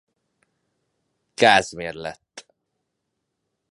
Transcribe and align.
Kázmér 1.33 1.93
lett. 1.95 2.45